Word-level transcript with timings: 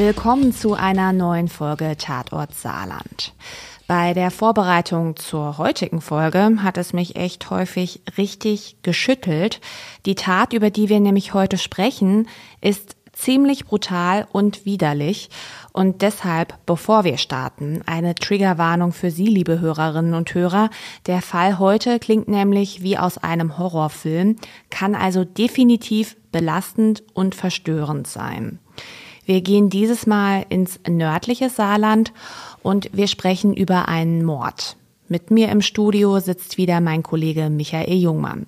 Willkommen 0.00 0.54
zu 0.54 0.72
einer 0.72 1.12
neuen 1.12 1.48
Folge 1.48 1.94
Tatort 1.98 2.54
Saarland. 2.54 3.34
Bei 3.86 4.14
der 4.14 4.30
Vorbereitung 4.30 5.14
zur 5.16 5.58
heutigen 5.58 6.00
Folge 6.00 6.56
hat 6.62 6.78
es 6.78 6.94
mich 6.94 7.16
echt 7.16 7.50
häufig 7.50 8.00
richtig 8.16 8.78
geschüttelt. 8.80 9.60
Die 10.06 10.14
Tat, 10.14 10.54
über 10.54 10.70
die 10.70 10.88
wir 10.88 11.00
nämlich 11.00 11.34
heute 11.34 11.58
sprechen, 11.58 12.28
ist 12.62 12.96
ziemlich 13.12 13.66
brutal 13.66 14.26
und 14.32 14.64
widerlich. 14.64 15.28
Und 15.74 16.00
deshalb, 16.00 16.54
bevor 16.64 17.04
wir 17.04 17.18
starten, 17.18 17.82
eine 17.84 18.14
Triggerwarnung 18.14 18.92
für 18.92 19.10
Sie, 19.10 19.26
liebe 19.26 19.60
Hörerinnen 19.60 20.14
und 20.14 20.32
Hörer. 20.32 20.70
Der 21.08 21.20
Fall 21.20 21.58
heute 21.58 21.98
klingt 21.98 22.26
nämlich 22.26 22.82
wie 22.82 22.96
aus 22.96 23.18
einem 23.18 23.58
Horrorfilm, 23.58 24.36
kann 24.70 24.94
also 24.94 25.24
definitiv 25.24 26.16
belastend 26.32 27.02
und 27.12 27.34
verstörend 27.34 28.06
sein. 28.06 28.60
Wir 29.24 29.40
gehen 29.40 29.70
dieses 29.70 30.06
Mal 30.06 30.44
ins 30.48 30.80
nördliche 30.88 31.50
Saarland 31.50 32.12
und 32.62 32.90
wir 32.92 33.06
sprechen 33.06 33.54
über 33.54 33.88
einen 33.88 34.24
Mord. 34.24 34.76
Mit 35.08 35.30
mir 35.30 35.48
im 35.50 35.60
Studio 35.60 36.20
sitzt 36.20 36.56
wieder 36.56 36.80
mein 36.80 37.02
Kollege 37.02 37.50
Michael 37.50 37.98
Jungmann, 37.98 38.46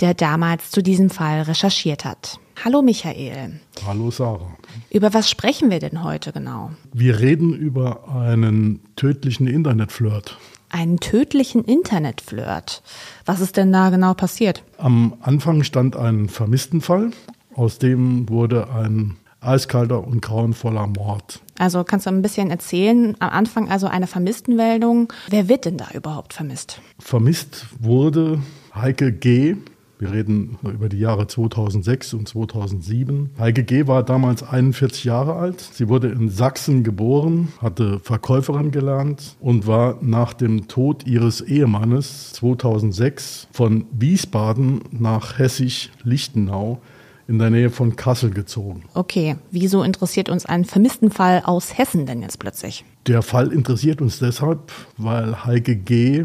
der 0.00 0.14
damals 0.14 0.70
zu 0.70 0.82
diesem 0.82 1.10
Fall 1.10 1.42
recherchiert 1.42 2.04
hat. 2.04 2.40
Hallo 2.64 2.82
Michael. 2.82 3.60
Hallo 3.86 4.10
Sarah. 4.10 4.56
Über 4.90 5.14
was 5.14 5.30
sprechen 5.30 5.70
wir 5.70 5.78
denn 5.78 6.02
heute 6.02 6.32
genau? 6.32 6.72
Wir 6.92 7.20
reden 7.20 7.54
über 7.54 8.08
einen 8.08 8.80
tödlichen 8.96 9.46
Internetflirt. 9.46 10.36
Einen 10.70 10.98
tödlichen 10.98 11.64
Internetflirt. 11.64 12.82
Was 13.26 13.40
ist 13.40 13.56
denn 13.56 13.72
da 13.72 13.90
genau 13.90 14.14
passiert? 14.14 14.64
Am 14.76 15.14
Anfang 15.20 15.62
stand 15.62 15.94
ein 15.96 16.28
Vermisstenfall, 16.28 17.12
aus 17.54 17.78
dem 17.78 18.28
wurde 18.28 18.70
ein 18.70 19.16
eiskalter 19.40 20.06
und 20.06 20.22
grauenvoller 20.22 20.86
Mord. 20.86 21.40
Also 21.58 21.84
kannst 21.84 22.06
du 22.06 22.10
ein 22.10 22.22
bisschen 22.22 22.50
erzählen, 22.50 23.16
am 23.18 23.30
Anfang 23.30 23.68
also 23.70 23.86
eine 23.86 24.06
Vermisstenmeldung. 24.06 25.12
Wer 25.28 25.48
wird 25.48 25.64
denn 25.64 25.76
da 25.76 25.88
überhaupt 25.92 26.34
vermisst? 26.34 26.80
Vermisst 26.98 27.66
wurde 27.80 28.40
Heike 28.74 29.12
G., 29.12 29.56
wir 29.98 30.12
reden 30.12 30.58
über 30.62 30.88
die 30.88 31.00
Jahre 31.00 31.26
2006 31.26 32.14
und 32.14 32.28
2007. 32.28 33.30
Heike 33.36 33.64
G. 33.64 33.88
war 33.88 34.04
damals 34.04 34.44
41 34.44 35.02
Jahre 35.02 35.34
alt. 35.34 35.60
Sie 35.60 35.88
wurde 35.88 36.08
in 36.08 36.28
Sachsen 36.28 36.84
geboren, 36.84 37.48
hatte 37.60 37.98
Verkäuferin 37.98 38.70
gelernt 38.70 39.36
und 39.40 39.66
war 39.66 39.98
nach 40.00 40.34
dem 40.34 40.68
Tod 40.68 41.04
ihres 41.04 41.40
Ehemannes 41.40 42.32
2006 42.34 43.48
von 43.50 43.86
Wiesbaden 43.90 44.82
nach 44.92 45.38
Hessisch-Lichtenau 45.38 46.80
in 47.28 47.38
der 47.38 47.50
Nähe 47.50 47.70
von 47.70 47.94
Kassel 47.94 48.30
gezogen. 48.30 48.84
Okay, 48.94 49.36
wieso 49.50 49.82
interessiert 49.82 50.30
uns 50.30 50.46
ein 50.46 50.64
vermissten 50.64 51.10
Fall 51.10 51.42
aus 51.44 51.76
Hessen 51.76 52.06
denn 52.06 52.22
jetzt 52.22 52.38
plötzlich? 52.38 52.84
Der 53.06 53.22
Fall 53.22 53.52
interessiert 53.52 54.00
uns 54.00 54.18
deshalb, 54.18 54.72
weil 54.96 55.44
Heike 55.44 55.76
G. 55.76 56.24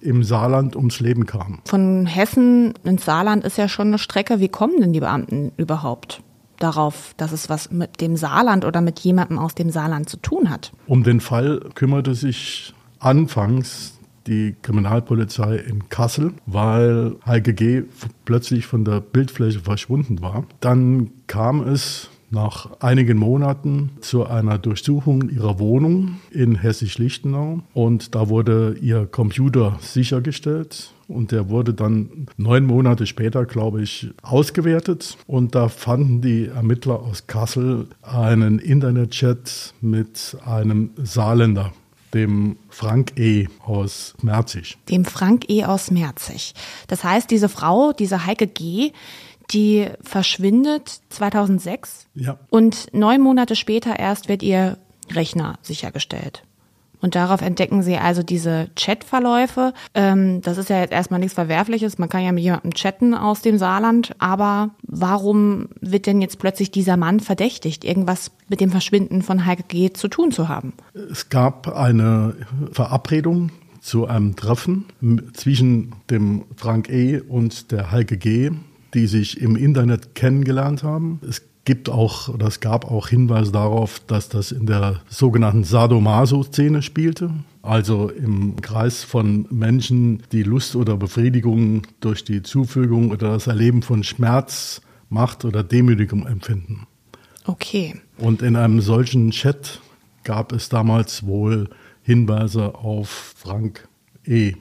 im 0.00 0.22
Saarland 0.22 0.76
ums 0.76 1.00
Leben 1.00 1.26
kam. 1.26 1.58
Von 1.64 2.06
Hessen 2.06 2.74
ins 2.84 3.04
Saarland 3.04 3.44
ist 3.44 3.58
ja 3.58 3.68
schon 3.68 3.88
eine 3.88 3.98
Strecke. 3.98 4.38
Wie 4.38 4.48
kommen 4.48 4.80
denn 4.80 4.92
die 4.92 5.00
Beamten 5.00 5.50
überhaupt 5.56 6.22
darauf, 6.60 7.12
dass 7.16 7.32
es 7.32 7.50
was 7.50 7.72
mit 7.72 8.00
dem 8.00 8.16
Saarland 8.16 8.64
oder 8.64 8.80
mit 8.80 9.00
jemandem 9.00 9.38
aus 9.38 9.56
dem 9.56 9.70
Saarland 9.70 10.08
zu 10.08 10.16
tun 10.16 10.48
hat? 10.48 10.72
Um 10.86 11.02
den 11.02 11.20
Fall 11.20 11.60
kümmerte 11.74 12.14
sich 12.14 12.72
anfangs 13.00 13.95
die 14.26 14.54
Kriminalpolizei 14.62 15.56
in 15.56 15.88
Kassel, 15.88 16.32
weil 16.46 17.16
Heike 17.26 17.54
G. 17.54 17.82
plötzlich 18.24 18.66
von 18.66 18.84
der 18.84 19.00
Bildfläche 19.00 19.60
verschwunden 19.60 20.20
war. 20.20 20.44
Dann 20.60 21.10
kam 21.26 21.66
es 21.66 22.10
nach 22.30 22.80
einigen 22.80 23.18
Monaten 23.18 23.90
zu 24.00 24.26
einer 24.26 24.58
Durchsuchung 24.58 25.30
ihrer 25.30 25.58
Wohnung 25.58 26.16
in 26.30 26.56
Hessisch-Lichtenau 26.56 27.60
und 27.72 28.14
da 28.14 28.28
wurde 28.28 28.76
ihr 28.80 29.06
Computer 29.06 29.78
sichergestellt 29.80 30.92
und 31.08 31.30
der 31.30 31.48
wurde 31.48 31.72
dann 31.72 32.26
neun 32.36 32.66
Monate 32.66 33.06
später, 33.06 33.44
glaube 33.44 33.82
ich, 33.82 34.10
ausgewertet 34.22 35.16
und 35.26 35.54
da 35.54 35.68
fanden 35.68 36.20
die 36.20 36.46
Ermittler 36.46 37.00
aus 37.00 37.26
Kassel 37.26 37.86
einen 38.02 38.58
Internetchat 38.58 39.74
mit 39.80 40.36
einem 40.44 40.90
Saarländer 40.96 41.72
dem 42.14 42.56
Frank 42.68 43.18
E. 43.18 43.48
aus 43.64 44.14
Merzig. 44.22 44.78
Dem 44.88 45.04
Frank 45.04 45.48
E. 45.48 45.64
aus 45.64 45.90
Merzig. 45.90 46.54
Das 46.88 47.04
heißt, 47.04 47.30
diese 47.30 47.48
Frau, 47.48 47.92
diese 47.92 48.26
Heike 48.26 48.46
G., 48.46 48.92
die 49.52 49.86
verschwindet 50.02 51.00
2006 51.10 52.08
ja. 52.14 52.38
und 52.50 52.92
neun 52.92 53.20
Monate 53.20 53.54
später 53.54 53.98
erst 53.98 54.28
wird 54.28 54.42
ihr 54.42 54.78
Rechner 55.12 55.58
sichergestellt. 55.62 56.42
Und 57.00 57.14
darauf 57.14 57.40
entdecken 57.42 57.82
sie 57.82 57.96
also 57.96 58.22
diese 58.22 58.68
Chatverläufe. 58.76 59.72
Ähm, 59.94 60.40
das 60.42 60.58
ist 60.58 60.70
ja 60.70 60.80
jetzt 60.80 60.92
erstmal 60.92 61.20
nichts 61.20 61.34
Verwerfliches. 61.34 61.98
Man 61.98 62.08
kann 62.08 62.24
ja 62.24 62.32
mit 62.32 62.44
jemandem 62.44 62.74
chatten 62.74 63.14
aus 63.14 63.42
dem 63.42 63.58
Saarland. 63.58 64.14
Aber 64.18 64.70
warum 64.82 65.68
wird 65.80 66.06
denn 66.06 66.20
jetzt 66.20 66.38
plötzlich 66.38 66.70
dieser 66.70 66.96
Mann 66.96 67.20
verdächtigt, 67.20 67.84
irgendwas 67.84 68.30
mit 68.48 68.60
dem 68.60 68.70
Verschwinden 68.70 69.22
von 69.22 69.46
Heike 69.46 69.64
G. 69.68 69.92
zu 69.92 70.08
tun 70.08 70.32
zu 70.32 70.48
haben? 70.48 70.72
Es 71.10 71.28
gab 71.28 71.68
eine 71.76 72.34
Verabredung 72.72 73.50
zu 73.80 74.06
einem 74.06 74.34
Treffen 74.34 74.86
zwischen 75.32 75.92
dem 76.10 76.44
Frank 76.56 76.88
E. 76.88 77.20
und 77.20 77.70
der 77.70 77.92
Heike 77.92 78.16
G., 78.16 78.50
die 78.94 79.06
sich 79.06 79.40
im 79.40 79.56
Internet 79.56 80.14
kennengelernt 80.14 80.82
haben. 80.82 81.20
Es 81.28 81.42
gibt 81.66 81.90
auch, 81.90 82.28
oder 82.28 82.46
es 82.46 82.60
gab 82.60 82.90
auch 82.90 83.08
Hinweise 83.08 83.52
darauf, 83.52 84.00
dass 84.06 84.30
das 84.30 84.52
in 84.52 84.66
der 84.66 85.00
sogenannten 85.10 85.64
Sadomaso-Szene 85.64 86.80
spielte. 86.80 87.30
Also 87.60 88.08
im 88.08 88.56
Kreis 88.62 89.02
von 89.02 89.46
Menschen, 89.50 90.22
die 90.32 90.44
Lust 90.44 90.76
oder 90.76 90.96
Befriedigung 90.96 91.82
durch 92.00 92.24
die 92.24 92.42
Zufügung 92.42 93.10
oder 93.10 93.32
das 93.32 93.48
Erleben 93.48 93.82
von 93.82 94.04
Schmerz, 94.04 94.80
Macht 95.08 95.44
oder 95.44 95.62
Demütigung 95.62 96.26
empfinden. 96.26 96.86
Okay. 97.44 97.96
Und 98.16 98.42
in 98.42 98.56
einem 98.56 98.80
solchen 98.80 99.30
Chat 99.32 99.80
gab 100.24 100.52
es 100.52 100.68
damals 100.68 101.26
wohl 101.26 101.68
Hinweise 102.02 102.76
auf 102.76 103.34
Frank 103.36 103.88
E. 104.24 104.54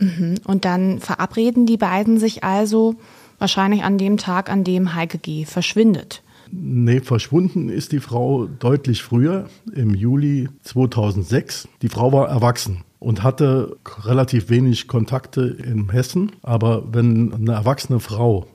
Mhm. 0.00 0.36
Und 0.44 0.64
dann 0.64 0.98
verabreden 0.98 1.66
die 1.66 1.76
beiden 1.76 2.18
sich 2.18 2.42
also 2.42 2.96
wahrscheinlich 3.38 3.84
an 3.84 3.98
dem 3.98 4.16
Tag, 4.16 4.50
an 4.50 4.64
dem 4.64 4.94
Heike 4.94 5.18
G. 5.18 5.44
verschwindet. 5.44 6.22
Nee, 6.52 7.00
verschwunden 7.00 7.68
ist 7.68 7.92
die 7.92 8.00
Frau 8.00 8.46
deutlich 8.46 9.02
früher, 9.02 9.48
im 9.72 9.94
Juli 9.94 10.48
2006. 10.62 11.68
Die 11.82 11.88
Frau 11.88 12.12
war 12.12 12.28
erwachsen 12.28 12.84
und 12.98 13.22
hatte 13.22 13.76
relativ 14.04 14.50
wenig 14.50 14.88
Kontakte 14.88 15.42
in 15.42 15.90
Hessen. 15.90 16.32
Aber 16.42 16.92
wenn 16.92 17.32
eine 17.32 17.52
erwachsene 17.52 18.00
Frau 18.00 18.46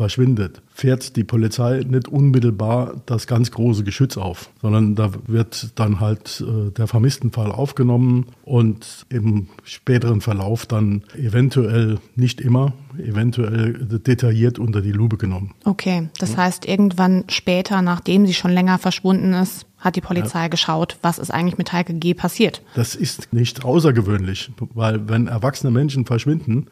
verschwindet, 0.00 0.62
fährt 0.72 1.14
die 1.16 1.24
Polizei 1.24 1.82
nicht 1.86 2.08
unmittelbar 2.08 3.02
das 3.04 3.26
ganz 3.26 3.50
große 3.50 3.84
Geschütz 3.84 4.16
auf, 4.16 4.48
sondern 4.62 4.94
da 4.94 5.10
wird 5.26 5.78
dann 5.78 6.00
halt 6.00 6.42
äh, 6.42 6.70
der 6.70 6.86
Vermisstenfall 6.86 7.52
aufgenommen 7.52 8.24
und 8.42 9.04
im 9.10 9.48
späteren 9.62 10.22
Verlauf 10.22 10.64
dann 10.64 11.02
eventuell, 11.14 11.98
nicht 12.16 12.40
immer, 12.40 12.72
eventuell 12.96 13.74
detailliert 13.74 14.58
unter 14.58 14.80
die 14.80 14.92
Lupe 14.92 15.18
genommen. 15.18 15.52
Okay, 15.64 16.08
das 16.18 16.34
heißt, 16.34 16.66
irgendwann 16.66 17.24
später, 17.28 17.82
nachdem 17.82 18.26
sie 18.26 18.32
schon 18.32 18.52
länger 18.52 18.78
verschwunden 18.78 19.34
ist, 19.34 19.66
hat 19.78 19.96
die 19.96 20.00
Polizei 20.00 20.42
ja. 20.42 20.48
geschaut, 20.48 20.96
was 21.02 21.18
ist 21.18 21.30
eigentlich 21.30 21.58
mit 21.58 21.74
Heike 21.74 21.92
G. 21.92 22.14
passiert. 22.14 22.62
Das 22.74 22.94
ist 22.94 23.34
nicht 23.34 23.66
außergewöhnlich, 23.66 24.50
weil 24.72 25.10
wenn 25.10 25.26
erwachsene 25.26 25.70
Menschen 25.70 26.06
verschwinden, 26.06 26.68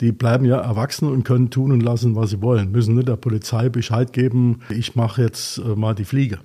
die 0.00 0.12
bleiben 0.12 0.44
ja 0.44 0.58
erwachsen 0.58 1.08
und 1.08 1.24
können 1.24 1.50
tun 1.50 1.72
und 1.72 1.80
lassen, 1.80 2.16
was 2.16 2.30
sie 2.30 2.42
wollen. 2.42 2.72
Müssen 2.72 2.94
nicht 2.94 3.08
der 3.08 3.16
Polizei 3.16 3.68
Bescheid 3.68 4.12
geben, 4.12 4.60
ich 4.70 4.96
mache 4.96 5.22
jetzt 5.22 5.58
äh, 5.58 5.76
mal 5.76 5.94
die 5.94 6.04
Fliege. 6.04 6.38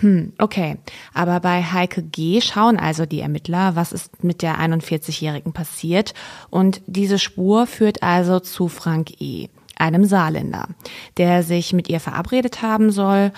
Hm, 0.00 0.32
okay. 0.38 0.76
Aber 1.12 1.40
bei 1.40 1.62
Heike 1.62 2.02
G. 2.02 2.40
schauen 2.40 2.78
also 2.78 3.04
die 3.04 3.20
Ermittler, 3.20 3.74
was 3.74 3.92
ist 3.92 4.22
mit 4.22 4.42
der 4.42 4.58
41-Jährigen 4.58 5.52
passiert. 5.52 6.14
Und 6.50 6.82
diese 6.86 7.18
Spur 7.18 7.66
führt 7.66 8.02
also 8.02 8.38
zu 8.40 8.68
Frank 8.68 9.20
E., 9.20 9.48
einem 9.76 10.04
Saarländer, 10.04 10.68
der 11.16 11.42
sich 11.42 11.72
mit 11.72 11.88
ihr 11.88 12.00
verabredet 12.00 12.62
haben 12.62 12.90
soll. 12.90 13.32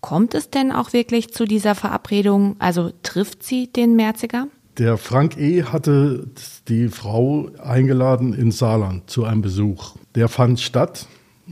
Kommt 0.00 0.34
es 0.34 0.50
denn 0.50 0.72
auch 0.72 0.92
wirklich 0.92 1.32
zu 1.32 1.46
dieser 1.46 1.74
Verabredung? 1.74 2.56
Also 2.58 2.92
trifft 3.02 3.42
sie 3.42 3.72
den 3.72 3.96
Merziger? 3.96 4.48
Der 4.78 4.98
Frank 4.98 5.38
E. 5.38 5.62
hatte 5.62 6.26
die 6.68 6.88
Frau 6.88 7.48
eingeladen 7.62 8.34
in 8.34 8.50
Saarland 8.50 9.08
zu 9.08 9.24
einem 9.24 9.40
Besuch. 9.40 9.96
Der 10.14 10.28
fand 10.28 10.60
statt. 10.60 11.06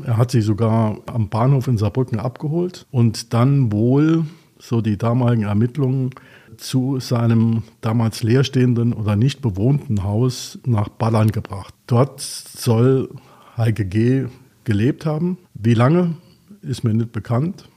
Er 0.05 0.19
hat 0.19 0.31
sie 0.31 0.43
sogar 0.43 0.99
am 1.07 1.31
Bahnhof 1.31 1.67
in 1.67 1.79
Saarbrücken 1.79 2.21
abgeholt 2.21 2.87
und 2.91 3.33
dann 3.33 3.73
wohl, 3.73 4.27
so 4.59 4.83
die 4.83 4.99
damaligen 4.99 5.45
Ermittlungen, 5.45 6.11
zu 6.59 7.01
seinem 7.01 7.63
damals 7.81 8.23
leerstehenden 8.23 8.93
oder 8.93 9.17
nicht 9.17 9.41
bewohnten 9.41 10.05
Haus 10.05 10.59
nach 10.67 10.89
Ballern 10.89 11.33
gebracht. 11.33 11.75
Dort 11.87 12.21
soll 12.21 13.09
Heike 13.57 13.87
G. 13.87 14.27
gelebt 14.65 15.07
haben. 15.07 15.39
Wie 15.55 15.75
lange, 15.75 16.15
ist 16.61 16.85
mir 16.85 16.93
nicht 16.93 17.13
bekannt. 17.13 17.69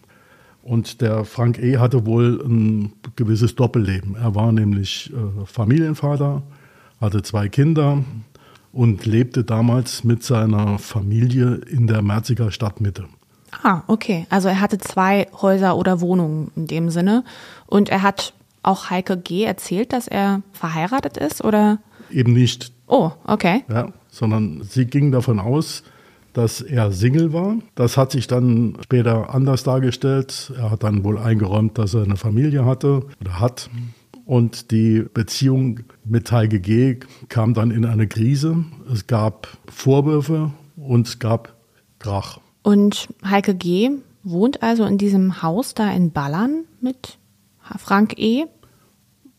Und 0.67 0.99
der 0.99 1.23
Frank 1.23 1.59
E. 1.59 1.77
hatte 1.77 2.05
wohl 2.05 2.43
ein 2.45 2.91
gewisses 3.15 3.55
Doppelleben. 3.55 4.15
Er 4.15 4.35
war 4.35 4.51
nämlich 4.51 5.13
äh, 5.13 5.45
Familienvater, 5.45 6.43
hatte 6.99 7.23
zwei 7.23 7.47
Kinder 7.47 8.03
und 8.73 9.05
lebte 9.05 9.45
damals 9.45 10.03
mit 10.03 10.23
seiner 10.23 10.77
Familie 10.77 11.61
in 11.71 11.87
der 11.87 12.01
Merziger 12.01 12.51
Stadtmitte. 12.51 13.05
Ah, 13.63 13.83
okay. 13.87 14.27
Also 14.29 14.49
er 14.49 14.59
hatte 14.59 14.77
zwei 14.77 15.27
Häuser 15.41 15.77
oder 15.77 16.01
Wohnungen 16.01 16.51
in 16.57 16.67
dem 16.67 16.89
Sinne. 16.89 17.23
Und 17.65 17.87
er 17.87 18.01
hat 18.01 18.33
auch 18.61 18.89
Heike 18.89 19.15
G. 19.15 19.43
erzählt, 19.43 19.93
dass 19.93 20.09
er 20.09 20.41
verheiratet 20.51 21.15
ist, 21.15 21.45
oder? 21.45 21.79
Eben 22.11 22.33
nicht. 22.33 22.73
Oh, 22.87 23.11
okay. 23.25 23.63
Ja, 23.69 23.93
sondern 24.09 24.63
sie 24.63 24.83
ging 24.83 25.13
davon 25.13 25.39
aus, 25.39 25.83
dass 26.37 26.61
er 26.61 26.91
Single 26.91 27.33
war. 27.33 27.55
Das 27.73 27.97
hat 27.97 28.11
sich 28.11 28.27
dann 28.27 28.77
später 28.83 29.33
anders 29.33 29.63
dargestellt. 29.63 30.53
Er 30.55 30.69
hat 30.69 30.83
dann 30.83 31.03
wohl 31.03 31.17
eingeräumt, 31.17 31.79
dass 31.79 31.95
er 31.95 32.03
eine 32.03 32.15
Familie 32.15 32.63
hatte 32.63 33.07
oder 33.19 33.39
hat. 33.39 33.71
Und 34.23 34.69
die 34.69 35.03
Beziehung 35.11 35.79
mit 36.05 36.31
Heike 36.31 36.59
G 36.59 36.99
kam 37.27 37.55
dann 37.55 37.71
in 37.71 37.85
eine 37.85 38.07
Krise. 38.07 38.65
Es 38.93 39.07
gab 39.07 39.47
Vorwürfe 39.67 40.51
und 40.75 41.07
es 41.07 41.17
gab 41.17 41.55
Krach. 41.97 42.39
Und 42.61 43.07
Heike 43.27 43.55
G 43.55 43.89
wohnt 44.21 44.61
also 44.61 44.85
in 44.85 44.99
diesem 44.99 45.41
Haus 45.41 45.73
da 45.73 45.91
in 45.91 46.11
Ballern 46.11 46.65
mit 46.81 47.17
Frank 47.79 48.19
E. 48.19 48.45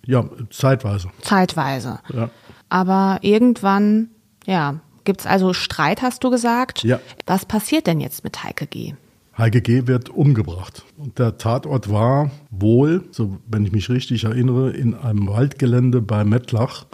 Ja, 0.04 0.24
zeitweise. 0.50 1.10
Zeitweise. 1.20 2.00
Ja. 2.12 2.30
Aber 2.70 3.18
irgendwann, 3.22 4.08
ja, 4.46 4.80
gibt 5.08 5.20
es 5.20 5.26
also 5.26 5.55
Streit, 5.55 6.02
hast 6.02 6.22
du 6.22 6.28
gesagt. 6.28 6.84
Ja. 6.84 7.00
Was 7.25 7.46
passiert 7.46 7.87
denn 7.87 7.99
jetzt 7.99 8.25
mit 8.25 8.44
Heike 8.44 8.66
G? 8.66 8.93
Heike 9.38 9.62
G. 9.62 9.87
wird 9.87 10.10
umgebracht. 10.10 10.84
Und 10.99 11.19
der 11.19 11.38
Tatort 11.38 11.90
war 11.90 12.31
wohl, 12.50 13.05
so 13.10 13.38
wenn 13.46 13.64
ich 13.64 13.72
mich 13.72 13.88
richtig 13.88 14.25
erinnere, 14.25 14.70
in 14.72 14.94
einem 14.94 15.26
Waldgelände 15.26 16.02
bei 16.02 16.25
Mettlach, 16.25 16.84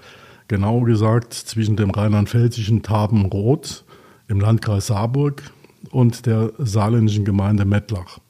genauer 0.46 0.84
gesagt 0.84 1.34
zwischen 1.34 1.74
dem 1.74 1.90
rheinland-pfälzischen 1.90 2.84
Tabenroth 2.84 3.84
im 4.28 4.38
Landkreis 4.38 4.86
Saarburg 4.86 5.42
und 5.90 6.26
der 6.26 6.52
saarländischen 6.58 7.24
Gemeinde 7.24 7.64
Mettlach. 7.64 8.20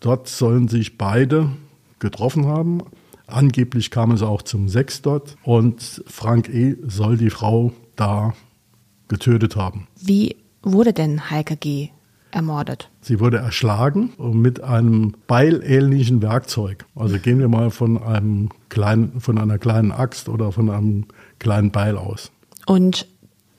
Dort 0.00 0.28
sollen 0.28 0.68
sich 0.68 0.96
beide 0.96 1.50
getroffen 1.98 2.46
haben. 2.46 2.80
Angeblich 3.26 3.90
kam 3.90 4.12
es 4.12 4.22
auch 4.22 4.40
zum 4.40 4.70
Sex 4.70 5.02
dort 5.02 5.36
und 5.42 6.02
Frank 6.06 6.48
E. 6.48 6.76
soll 6.86 7.18
die 7.18 7.28
Frau 7.28 7.74
da 7.96 8.32
getötet 9.08 9.56
haben. 9.56 9.86
Wie 10.00 10.36
wurde 10.62 10.92
denn 10.92 11.30
Heike 11.30 11.56
G. 11.56 11.88
ermordet? 12.30 12.90
Sie 13.00 13.20
wurde 13.20 13.36
erschlagen 13.36 14.12
mit 14.18 14.62
einem 14.62 15.14
beilähnlichen 15.26 16.22
Werkzeug. 16.22 16.84
Also 16.94 17.18
gehen 17.18 17.38
wir 17.38 17.48
mal 17.48 17.70
von 17.70 18.02
einem 18.02 18.48
kleinen, 18.68 19.20
von 19.20 19.38
einer 19.38 19.58
kleinen 19.58 19.92
Axt 19.92 20.28
oder 20.28 20.52
von 20.52 20.70
einem 20.70 21.06
kleinen 21.38 21.70
Beil 21.70 21.96
aus. 21.96 22.32
Und 22.66 23.06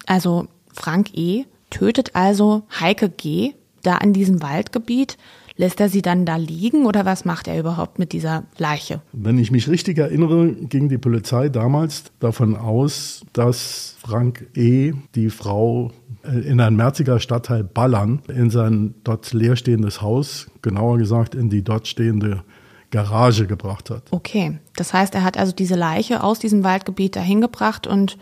also 0.07 0.47
Frank 0.73 1.15
E. 1.15 1.45
tötet 1.69 2.15
also 2.15 2.63
Heike 2.79 3.09
G. 3.09 3.53
da 3.83 3.97
in 3.97 4.13
diesem 4.13 4.41
Waldgebiet 4.41 5.17
Lässt 5.57 5.79
er 5.79 5.87
sie 5.87 6.01
dann 6.01 6.25
da 6.25 6.35
liegen 6.35 6.85
oder 6.85 7.05
was 7.05 7.23
macht 7.23 7.47
er 7.47 7.57
überhaupt 7.57 7.97
mit 7.97 8.11
dieser 8.11 8.43
Leiche? 8.57 9.01
Wenn 9.13 9.37
ich 9.37 9.51
mich 9.51 9.69
richtig 9.69 9.97
erinnere, 9.97 10.51
ging 10.51 10.89
die 10.89 10.97
Polizei 10.97 11.47
damals 11.47 12.05
davon 12.19 12.57
aus, 12.57 13.21
dass 13.31 13.95
Frank 13.99 14.47
E. 14.53 14.93
die 15.15 15.29
Frau 15.29 15.91
äh, 16.23 16.39
in 16.39 16.59
ein 16.59 16.75
Merziger 16.75 17.21
Stadtteil 17.21 17.63
Ballern 17.63 18.21
in 18.27 18.49
sein 18.49 18.95
dort 19.05 19.31
leerstehendes 19.31 20.01
Haus, 20.01 20.47
genauer 20.61 20.97
gesagt 20.97 21.35
in 21.35 21.49
die 21.49 21.63
dort 21.63 21.87
stehende 21.87 22.43
Garage 22.91 23.47
gebracht 23.47 23.89
hat. 23.89 24.03
Okay, 24.11 24.59
das 24.75 24.93
heißt, 24.93 25.15
er 25.15 25.23
hat 25.23 25.37
also 25.37 25.53
diese 25.53 25.75
Leiche 25.75 26.23
aus 26.23 26.39
diesem 26.39 26.63
Waldgebiet 26.63 27.15
dahin 27.15 27.41
gebracht 27.41 27.87
und 27.87 28.17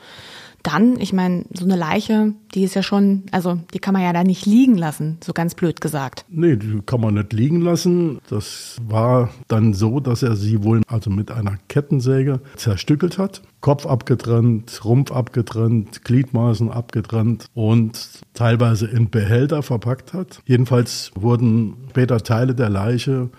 dann, 0.63 1.00
ich 1.00 1.12
meine, 1.12 1.44
so 1.54 1.65
eine 1.65 1.75
Leiche, 1.75 2.33
die 2.56 2.63
ist 2.63 2.74
ja 2.74 2.83
schon, 2.83 3.24
also 3.31 3.60
die 3.74 3.80
kann 3.80 3.94
man 3.94 4.01
ja 4.01 4.13
da 4.13 4.24
nicht 4.24 4.45
liegen 4.45 4.75
lassen, 4.75 5.18
so 5.21 5.33
ganz 5.33 5.56
blöd 5.56 5.81
gesagt. 5.81 6.25
Nee, 6.30 6.56
die 6.56 6.81
kann 6.86 7.01
man 7.01 7.15
nicht 7.15 7.33
liegen 7.33 7.60
lassen. 7.60 8.19
Das 8.30 8.77
war 8.88 9.30
dann 9.50 9.74
so, 9.74 10.00
dass 10.00 10.24
er 10.24 10.38
sie 10.38 10.63
wohl 10.63 10.81
also 10.88 11.10
mit 11.10 11.31
einer 11.31 11.57
Kettensäge 11.68 12.39
zerstückelt 12.56 13.18
hat. 13.18 13.42
Kopf 13.60 13.86
abgetrennt, 13.86 14.86
Rumpf 14.86 15.12
abgetrennt, 15.12 16.06
Gliedmaßen 16.06 16.71
abgetrennt 16.71 17.45
und 17.54 18.21
teilweise 18.33 18.88
in 18.88 19.09
Behälter 19.09 19.63
verpackt 19.63 20.13
hat. 20.13 20.42
Jedenfalls 20.45 21.12
wurden 21.16 21.75
später 21.89 22.19
Teile 22.24 22.56
der 22.56 22.69
Leiche 22.69 23.30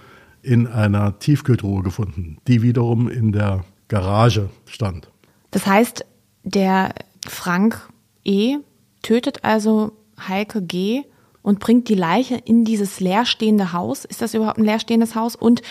in 0.43 0.67
einer 0.67 1.19
Tiefkühltruhe 1.19 1.82
gefunden, 1.82 2.37
die 2.47 2.61
wiederum 2.61 3.09
in 3.09 3.32
der 3.32 3.65
Garage 3.88 4.50
stand. 4.67 5.11
Das 5.50 5.67
heißt, 5.67 6.05
der 6.43 6.94
Frank 7.26 7.88
E. 8.25 8.59
tötet 9.03 9.44
also 9.44 9.93
Heike 10.29 10.62
G. 10.62 11.03
und 11.43 11.61
bringt 11.61 11.88
die 11.88 11.94
Leiche 11.94 12.37
in 12.37 12.65
dieses 12.65 13.00
leerstehende 13.00 13.73
Haus. 13.73 14.05
Ist 14.05 14.23
das 14.23 14.35
überhaupt 14.35 14.59
ein 14.59 14.65
leerstehendes 14.65 15.15
Haus? 15.15 15.37
Und 15.37 15.62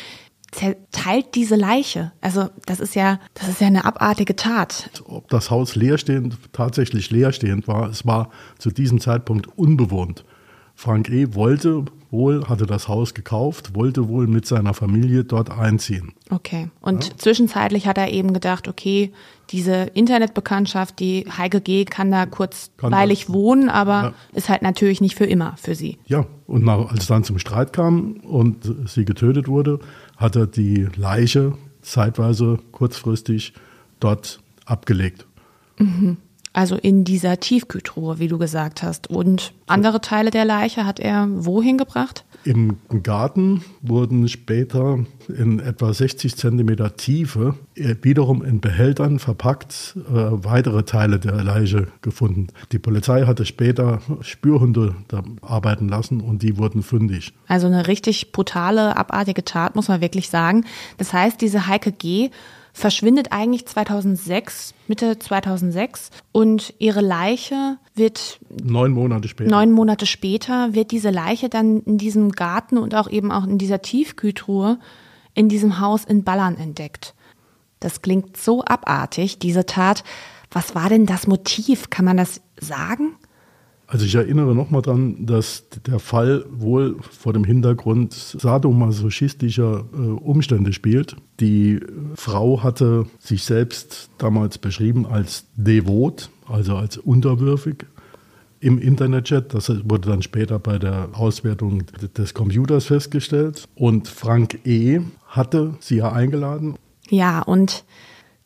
zerteilt 0.52 1.36
diese 1.36 1.56
Leiche. 1.56 2.12
Also 2.22 2.50
das 2.66 2.80
ist 2.80 2.96
ja, 2.96 3.20
das 3.34 3.50
ist 3.50 3.62
ja 3.62 3.68
eine 3.68 3.86
abartige 3.86 4.36
Tat. 4.36 4.90
Ob 5.06 5.28
das 5.30 5.50
Haus 5.50 5.76
leerstehend, 5.76 6.38
tatsächlich 6.54 7.10
leerstehend 7.12 7.68
war, 7.68 7.90
es 7.90 8.06
war 8.06 8.30
zu 8.60 8.70
diesem 8.70 9.00
Zeitpunkt 9.00 9.48
unbewohnt. 9.58 10.26
Frank 10.76 11.10
E. 11.10 11.34
wollte 11.34 11.86
wohl, 12.14 12.48
hatte 12.48 12.66
das 12.66 12.88
Haus 12.88 13.14
gekauft, 13.14 13.76
wollte 13.76 14.08
wohl 14.08 14.28
mit 14.28 14.46
seiner 14.46 14.74
Familie 14.74 15.26
dort 15.26 15.52
einziehen. 15.52 16.14
Okay. 16.30 16.70
Und 16.80 17.10
ja. 17.10 17.18
zwischenzeitlich 17.18 17.88
hat 17.88 17.98
er 17.98 18.12
eben 18.12 18.34
gedacht, 18.34 18.70
okay, 18.70 19.12
diese 19.50 19.74
Internetbekanntschaft, 19.94 21.00
die 21.00 21.26
Heike 21.38 21.60
G. 21.60 21.84
kann 21.84 22.12
da 22.12 22.26
kurzweilig 22.26 23.30
wohnen, 23.30 23.70
aber 23.70 23.92
ja. 23.92 24.14
ist 24.32 24.48
halt 24.48 24.62
natürlich 24.62 25.02
nicht 25.02 25.16
für 25.16 25.26
immer 25.26 25.56
für 25.58 25.76
sie. 25.76 25.98
Ja, 26.06 26.26
und 26.48 26.64
nach, 26.64 26.90
als 26.90 27.02
es 27.02 27.08
dann 27.08 27.26
zum 27.26 27.40
Streit 27.40 27.74
kam 27.74 28.14
und 28.22 28.74
sie 28.86 29.04
getötet 29.04 29.50
wurde, 29.50 29.80
hat 30.16 30.38
er 30.38 30.48
die 30.48 30.88
Leiche 30.96 31.58
zeitweise 31.82 32.60
kurzfristig 32.72 33.54
dort 34.00 34.40
abgelegt. 34.66 35.26
Mhm. 35.78 36.18
Also 36.54 36.76
in 36.76 37.04
dieser 37.04 37.40
Tiefkühltruhe, 37.40 38.20
wie 38.20 38.28
du 38.28 38.38
gesagt 38.38 38.84
hast. 38.84 39.10
Und 39.10 39.54
andere 39.66 40.02
Teile 40.02 40.30
der 40.30 40.46
Leiche 40.46 40.86
hat 40.86 41.00
er 41.00 41.28
wohin 41.30 41.80
gebracht? 41.80 42.26
Im 42.46 42.78
Garten 43.02 43.64
wurden 43.82 44.28
später 44.28 45.00
in 45.30 45.60
etwa 45.60 45.94
60 45.94 46.36
Zentimeter 46.36 46.96
Tiefe 46.96 47.56
äh, 47.76 47.96
wiederum 48.02 48.44
in 48.44 48.60
Behältern 48.60 49.20
verpackt 49.20 49.96
äh, 49.96 50.14
weitere 50.14 50.84
Teile 50.84 51.20
der 51.20 51.42
Leiche 51.44 51.88
gefunden. 52.02 52.48
Die 52.72 52.80
Polizei 52.80 53.26
hatte 53.26 53.46
später 53.46 54.02
Spürhunde 54.22 54.94
arbeiten 55.42 55.88
lassen 55.88 56.20
und 56.20 56.44
die 56.44 56.58
wurden 56.58 56.84
fündig. 56.84 57.34
Also 57.48 57.68
eine 57.68 57.88
richtig 57.88 58.32
brutale, 58.32 58.98
abartige 58.98 59.46
Tat, 59.46 59.76
muss 59.76 59.88
man 59.88 60.02
wirklich 60.02 60.30
sagen. 60.30 60.66
Das 60.98 61.14
heißt, 61.14 61.40
diese 61.40 61.68
Heike 61.68 61.94
G 61.94 62.30
verschwindet 62.74 63.28
eigentlich 63.32 63.68
2006, 63.68 64.74
Mitte 64.88 65.20
2006 65.20 66.10
und 66.32 66.74
ihre 66.80 67.02
Leiche 67.02 67.78
wird 67.94 68.40
neun 68.50 68.92
Monate 68.92 69.28
später. 69.28 69.50
Neun 69.50 69.72
Monate 69.72 70.06
später 70.06 70.74
wird 70.74 70.92
diese 70.92 71.12
Leiche 71.12 71.50
dann 71.50 71.82
in 71.82 71.98
diesem 71.98 72.32
Garten 72.32 72.78
und 72.78 72.96
auch 72.96 73.10
eben 73.10 73.32
auch 73.32 73.46
in 73.46 73.60
dieser 73.60 73.82
Tiefkühltruhe 73.82 74.80
in 75.36 75.50
diesem 75.50 75.80
Haus 75.80 76.04
in 76.06 76.24
Ballern 76.24 76.58
entdeckt. 76.58 77.14
Das 77.80 78.02
klingt 78.02 78.38
so 78.38 78.64
abartig, 78.64 79.40
diese 79.40 79.66
Tat. 79.66 80.04
Was 80.52 80.76
war 80.76 80.90
denn 80.90 81.06
das 81.06 81.28
Motiv? 81.28 81.90
Kann 81.90 82.06
man 82.06 82.18
das 82.18 82.42
sagen? 82.60 83.16
Also 83.94 84.08
ich 84.08 84.16
erinnere 84.16 84.56
nochmal 84.56 84.82
daran, 84.82 85.24
dass 85.24 85.66
der 85.86 86.00
Fall 86.00 86.46
wohl 86.50 86.96
vor 87.00 87.32
dem 87.32 87.44
Hintergrund 87.44 88.12
sadomasochistischer 88.12 89.86
äh, 89.94 89.98
Umstände 89.98 90.74
spielt. 90.74 91.16
Die 91.40 91.80
Frau 92.16 92.64
hatte 92.64 93.06
sich 93.20 93.44
selbst 93.44 94.10
damals 94.18 94.58
beschrieben 94.58 95.06
als 95.06 95.46
devot, 95.56 96.32
also 96.48 96.76
als 96.76 96.98
unterwürfig 96.98 97.86
im 98.62 98.80
Internetchat. 98.80 99.54
Das 99.54 99.70
wurde 99.70 100.10
dann 100.10 100.24
später 100.24 100.58
bei 100.58 100.80
der 100.80 101.10
Auswertung 101.14 101.84
des 102.18 102.34
Computers 102.34 102.86
festgestellt. 102.86 103.68
Und 103.76 104.08
Frank 104.08 104.66
E. 104.66 105.02
hatte 105.28 105.76
sie 105.80 105.98
ja 105.98 106.12
eingeladen. 106.12 106.80
Ja, 107.12 107.44
und 107.44 107.84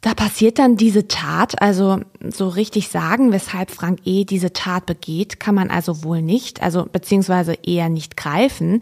da 0.01 0.13
passiert 0.13 0.59
dann 0.59 0.77
diese 0.77 1.07
Tat, 1.07 1.61
also 1.61 1.99
so 2.21 2.49
richtig 2.49 2.89
sagen, 2.89 3.31
weshalb 3.31 3.71
Frank 3.71 3.99
E. 4.05 4.25
diese 4.25 4.53
Tat 4.53 4.85
begeht, 4.85 5.39
kann 5.39 5.55
man 5.55 5.71
also 5.71 6.03
wohl 6.03 6.21
nicht, 6.21 6.61
also 6.61 6.85
beziehungsweise 6.85 7.55
eher 7.63 7.89
nicht 7.89 8.15
greifen. 8.15 8.81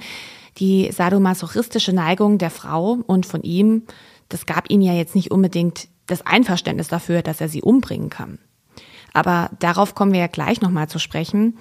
Die 0.57 0.91
sadomasochistische 0.91 1.93
Neigung 1.93 2.38
der 2.38 2.50
Frau 2.50 3.00
und 3.07 3.25
von 3.25 3.43
ihm, 3.43 3.84
das 4.29 4.45
gab 4.45 4.69
ihm 4.69 4.81
ja 4.81 4.93
jetzt 4.93 5.15
nicht 5.15 5.31
unbedingt 5.31 5.88
das 6.05 6.25
Einverständnis 6.25 6.89
dafür, 6.89 7.22
dass 7.22 7.41
er 7.41 7.50
sie 7.50 7.62
umbringen 7.62 8.10
kann. 8.10 8.38
Aber 9.13 9.50
darauf 9.60 9.95
kommen 9.95 10.12
wir 10.12 10.19
ja 10.19 10.27
gleich 10.27 10.62
nochmal 10.62 10.89
zu 10.89 11.00
sprechen. 11.00 11.57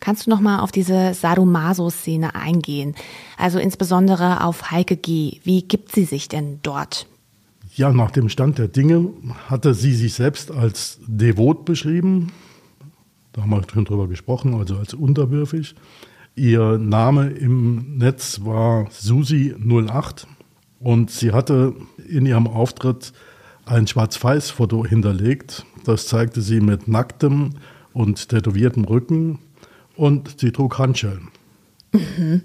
Kannst 0.00 0.26
du 0.26 0.30
noch 0.30 0.40
mal 0.40 0.60
auf 0.60 0.72
diese 0.72 1.14
Sadomaso-Szene 1.14 2.34
eingehen? 2.34 2.94
Also 3.36 3.58
insbesondere 3.58 4.44
auf 4.44 4.70
Heike 4.70 4.96
G. 4.96 5.40
Wie 5.44 5.62
gibt 5.62 5.92
sie 5.92 6.04
sich 6.04 6.28
denn 6.28 6.60
dort? 6.62 7.06
Ja, 7.78 7.92
nach 7.92 8.10
dem 8.10 8.28
Stand 8.28 8.58
der 8.58 8.66
Dinge 8.66 9.10
hatte 9.46 9.72
sie 9.72 9.94
sich 9.94 10.14
selbst 10.14 10.50
als 10.50 10.98
devot 11.06 11.64
beschrieben. 11.64 12.32
Da 13.32 13.42
haben 13.42 13.50
wir 13.50 13.62
schon 13.72 13.84
drüber 13.84 14.08
gesprochen, 14.08 14.54
also 14.54 14.78
als 14.78 14.94
unterwürfig. 14.94 15.76
Ihr 16.34 16.76
Name 16.76 17.28
im 17.28 17.98
Netz 17.98 18.40
war 18.42 18.88
Susi08 18.88 20.26
und 20.80 21.12
sie 21.12 21.30
hatte 21.30 21.72
in 22.08 22.26
ihrem 22.26 22.48
Auftritt 22.48 23.12
ein 23.64 23.86
Schwarz-Weiß-Foto 23.86 24.84
hinterlegt. 24.84 25.64
Das 25.84 26.08
zeigte 26.08 26.40
sie 26.40 26.60
mit 26.60 26.88
nacktem 26.88 27.50
und 27.92 28.28
tätowiertem 28.28 28.86
Rücken 28.86 29.38
und 29.94 30.40
sie 30.40 30.50
trug 30.50 30.78
Handschellen. 30.78 31.28
Mhm. 31.92 32.42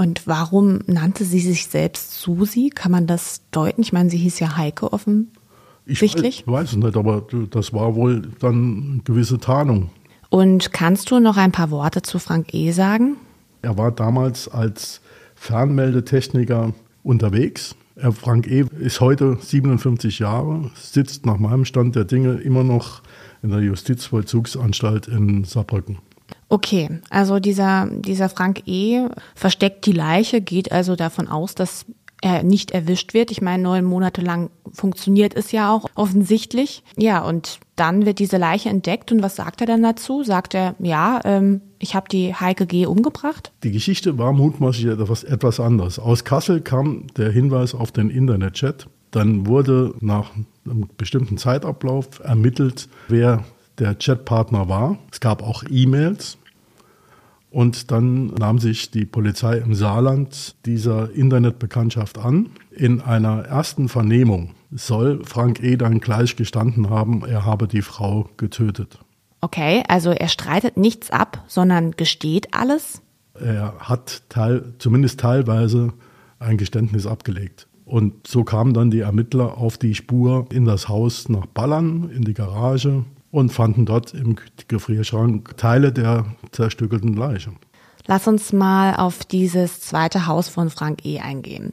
Und 0.00 0.26
warum 0.26 0.78
nannte 0.86 1.26
sie 1.26 1.40
sich 1.40 1.66
selbst 1.66 2.22
Susi? 2.22 2.70
Kann 2.74 2.90
man 2.90 3.06
das 3.06 3.42
deuten? 3.50 3.82
Ich 3.82 3.92
meine, 3.92 4.08
sie 4.08 4.16
hieß 4.16 4.40
ja 4.40 4.56
Heike 4.56 4.94
offensichtlich. 4.94 6.40
Ich 6.40 6.46
weiß, 6.46 6.70
es 6.70 6.76
nicht, 6.76 6.96
aber 6.96 7.26
das 7.50 7.74
war 7.74 7.94
wohl 7.96 8.22
dann 8.38 8.92
eine 8.92 9.02
gewisse 9.04 9.36
Tarnung. 9.36 9.90
Und 10.30 10.72
kannst 10.72 11.10
du 11.10 11.20
noch 11.20 11.36
ein 11.36 11.52
paar 11.52 11.70
Worte 11.70 12.00
zu 12.00 12.18
Frank 12.18 12.54
E. 12.54 12.70
sagen? 12.70 13.18
Er 13.60 13.76
war 13.76 13.92
damals 13.92 14.48
als 14.48 15.02
Fernmeldetechniker 15.34 16.72
unterwegs. 17.02 17.76
Er, 17.94 18.12
Frank 18.12 18.46
E. 18.46 18.64
ist 18.78 19.02
heute 19.02 19.36
57 19.38 20.18
Jahre, 20.18 20.70
sitzt 20.76 21.26
nach 21.26 21.36
meinem 21.36 21.66
Stand 21.66 21.94
der 21.94 22.06
Dinge 22.06 22.36
immer 22.36 22.64
noch 22.64 23.02
in 23.42 23.50
der 23.50 23.60
Justizvollzugsanstalt 23.60 25.08
in 25.08 25.44
Saarbrücken. 25.44 25.98
Okay, 26.50 27.00
also 27.10 27.38
dieser, 27.38 27.88
dieser 27.90 28.28
Frank 28.28 28.62
E. 28.66 29.06
versteckt 29.36 29.86
die 29.86 29.92
Leiche, 29.92 30.40
geht 30.40 30.72
also 30.72 30.96
davon 30.96 31.28
aus, 31.28 31.54
dass 31.54 31.86
er 32.22 32.42
nicht 32.42 32.72
erwischt 32.72 33.14
wird. 33.14 33.30
Ich 33.30 33.40
meine, 33.40 33.62
neun 33.62 33.84
Monate 33.84 34.20
lang 34.20 34.50
funktioniert 34.72 35.34
es 35.34 35.52
ja 35.52 35.72
auch 35.72 35.86
offensichtlich. 35.94 36.82
Ja, 36.96 37.22
und 37.22 37.60
dann 37.76 38.04
wird 38.04 38.18
diese 38.18 38.36
Leiche 38.36 38.68
entdeckt 38.68 39.10
und 39.12 39.22
was 39.22 39.36
sagt 39.36 39.60
er 39.60 39.66
dann 39.66 39.82
dazu? 39.82 40.22
Sagt 40.22 40.54
er, 40.54 40.74
ja, 40.80 41.20
ähm, 41.24 41.62
ich 41.78 41.94
habe 41.94 42.08
die 42.10 42.34
Heike 42.34 42.66
G. 42.66 42.84
umgebracht? 42.84 43.52
Die 43.62 43.70
Geschichte 43.70 44.18
war 44.18 44.32
mutmaßlich 44.32 44.86
etwas, 44.86 45.24
etwas 45.24 45.60
anderes. 45.60 45.98
Aus 45.98 46.24
Kassel 46.24 46.60
kam 46.60 47.06
der 47.16 47.30
Hinweis 47.30 47.74
auf 47.74 47.92
den 47.92 48.10
Internetchat. 48.10 48.86
Dann 49.12 49.46
wurde 49.46 49.94
nach 50.00 50.32
einem 50.64 50.88
bestimmten 50.98 51.38
Zeitablauf 51.38 52.20
ermittelt, 52.20 52.88
wer 53.08 53.44
der 53.78 53.94
Chatpartner 53.94 54.68
war. 54.68 54.98
Es 55.10 55.20
gab 55.20 55.42
auch 55.42 55.64
E-Mails. 55.68 56.36
Und 57.50 57.90
dann 57.90 58.26
nahm 58.26 58.58
sich 58.58 58.92
die 58.92 59.04
Polizei 59.04 59.58
im 59.58 59.74
Saarland 59.74 60.54
dieser 60.66 61.12
Internetbekanntschaft 61.12 62.16
an. 62.16 62.50
In 62.70 63.00
einer 63.00 63.40
ersten 63.40 63.88
Vernehmung 63.88 64.54
soll 64.70 65.24
Frank 65.24 65.60
E. 65.62 65.76
dann 65.76 65.98
gleich 65.98 66.36
gestanden 66.36 66.90
haben, 66.90 67.24
er 67.26 67.44
habe 67.44 67.66
die 67.66 67.82
Frau 67.82 68.30
getötet. 68.36 69.00
Okay, 69.40 69.82
also 69.88 70.10
er 70.10 70.28
streitet 70.28 70.76
nichts 70.76 71.10
ab, 71.10 71.44
sondern 71.48 71.92
gesteht 71.92 72.54
alles? 72.54 73.02
Er 73.34 73.74
hat 73.80 74.22
teil, 74.28 74.74
zumindest 74.78 75.18
teilweise 75.18 75.92
ein 76.38 76.56
Geständnis 76.56 77.06
abgelegt. 77.06 77.66
Und 77.84 78.28
so 78.28 78.44
kamen 78.44 78.74
dann 78.74 78.92
die 78.92 79.00
Ermittler 79.00 79.58
auf 79.58 79.76
die 79.76 79.96
Spur 79.96 80.46
in 80.52 80.66
das 80.66 80.88
Haus 80.88 81.28
nach 81.28 81.46
Ballern, 81.46 82.10
in 82.10 82.22
die 82.22 82.34
Garage 82.34 83.04
und 83.30 83.52
fanden 83.52 83.86
dort 83.86 84.14
im 84.14 84.36
Gefrierschrank 84.68 85.56
Teile 85.56 85.92
der 85.92 86.26
zerstückelten 86.50 87.14
Leiche. 87.14 87.52
Lass 88.06 88.26
uns 88.26 88.52
mal 88.52 88.96
auf 88.96 89.24
dieses 89.24 89.80
zweite 89.80 90.26
Haus 90.26 90.48
von 90.48 90.70
Frank 90.70 91.04
E. 91.04 91.20
eingehen. 91.20 91.72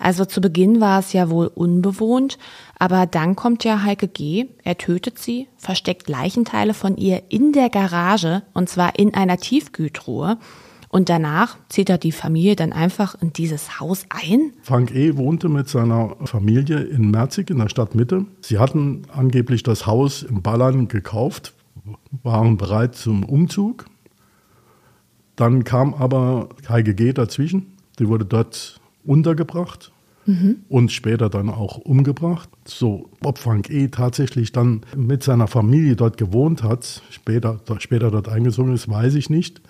Also 0.00 0.24
zu 0.24 0.40
Beginn 0.40 0.80
war 0.80 0.98
es 0.98 1.12
ja 1.12 1.30
wohl 1.30 1.46
unbewohnt, 1.46 2.38
aber 2.78 3.06
dann 3.06 3.36
kommt 3.36 3.62
ja 3.62 3.82
Heike 3.82 4.08
G., 4.08 4.46
er 4.64 4.78
tötet 4.78 5.18
sie, 5.18 5.48
versteckt 5.56 6.08
Leichenteile 6.08 6.74
von 6.74 6.96
ihr 6.96 7.22
in 7.28 7.52
der 7.52 7.70
Garage 7.70 8.42
und 8.52 8.68
zwar 8.68 8.98
in 8.98 9.14
einer 9.14 9.36
Tiefkühltruhe. 9.36 10.38
Und 10.96 11.10
danach 11.10 11.58
zieht 11.68 11.90
er 11.90 11.98
die 11.98 12.10
Familie 12.10 12.56
dann 12.56 12.72
einfach 12.72 13.20
in 13.20 13.30
dieses 13.30 13.80
Haus 13.80 14.06
ein? 14.08 14.52
Frank 14.62 14.94
E. 14.94 15.18
wohnte 15.18 15.50
mit 15.50 15.68
seiner 15.68 16.16
Familie 16.24 16.78
in 16.78 17.10
Merzig 17.10 17.50
in 17.50 17.58
der 17.58 17.68
Stadtmitte. 17.68 18.24
Sie 18.40 18.58
hatten 18.58 19.02
angeblich 19.12 19.62
das 19.62 19.86
Haus 19.86 20.22
in 20.22 20.40
Ballern 20.40 20.88
gekauft, 20.88 21.52
waren 22.22 22.56
bereit 22.56 22.94
zum 22.94 23.24
Umzug. 23.24 23.84
Dann 25.36 25.64
kam 25.64 25.92
aber 25.92 26.48
KGG 26.66 27.12
dazwischen. 27.12 27.74
Die 27.98 28.08
wurde 28.08 28.24
dort 28.24 28.80
untergebracht 29.04 29.92
mhm. 30.24 30.60
und 30.70 30.92
später 30.92 31.28
dann 31.28 31.50
auch 31.50 31.76
umgebracht. 31.76 32.48
So, 32.64 33.10
ob 33.22 33.36
Frank 33.36 33.68
E. 33.68 33.88
tatsächlich 33.88 34.50
dann 34.50 34.80
mit 34.96 35.22
seiner 35.22 35.46
Familie 35.46 35.94
dort 35.94 36.16
gewohnt 36.16 36.62
hat, 36.62 37.02
später, 37.10 37.60
später 37.80 38.10
dort 38.10 38.30
eingezogen 38.30 38.72
ist, 38.72 38.88
weiß 38.88 39.14
ich 39.16 39.28
nicht. 39.28 39.60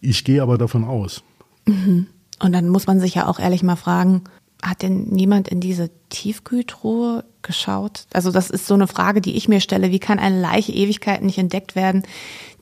Ich 0.00 0.24
gehe 0.24 0.42
aber 0.42 0.58
davon 0.58 0.84
aus. 0.84 1.22
Mhm. 1.66 2.06
Und 2.40 2.52
dann 2.52 2.68
muss 2.68 2.86
man 2.86 3.00
sich 3.00 3.14
ja 3.14 3.26
auch 3.26 3.38
ehrlich 3.38 3.62
mal 3.62 3.76
fragen, 3.76 4.22
hat 4.62 4.82
denn 4.82 5.04
niemand 5.08 5.48
in 5.48 5.60
diese 5.60 5.90
Tiefkühltruhe 6.08 7.24
geschaut? 7.42 8.06
Also 8.12 8.32
das 8.32 8.50
ist 8.50 8.66
so 8.66 8.74
eine 8.74 8.88
Frage, 8.88 9.20
die 9.20 9.36
ich 9.36 9.48
mir 9.48 9.60
stelle. 9.60 9.90
Wie 9.90 10.00
kann 10.00 10.18
eine 10.18 10.40
Leiche 10.40 10.72
Ewigkeiten 10.72 11.26
nicht 11.26 11.38
entdeckt 11.38 11.76
werden, 11.76 12.02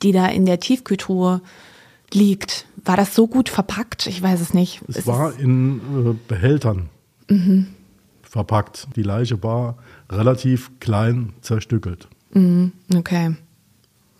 die 0.02 0.12
da 0.12 0.26
in 0.26 0.45
der 0.45 0.61
Tiefkühltruhe 0.61 1.40
liegt? 2.12 2.66
War 2.85 2.97
das 2.97 3.14
so 3.14 3.26
gut 3.26 3.49
verpackt? 3.49 4.07
Ich 4.07 4.23
weiß 4.23 4.40
es 4.40 4.52
nicht. 4.52 4.83
Es, 4.88 4.97
es 4.97 5.07
war 5.07 5.38
in 5.38 5.78
äh, 5.78 6.14
Behältern 6.28 6.90
mhm. 7.28 7.69
verpackt. 8.23 8.88
Die 8.97 9.02
Leiche 9.02 9.43
war 9.43 9.78
relativ 10.11 10.78
klein 10.81 11.33
zerstückelt. 11.40 12.09
Mhm. 12.33 12.73
Okay. 12.95 13.35